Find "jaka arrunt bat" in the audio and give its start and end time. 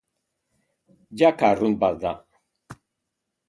1.19-1.95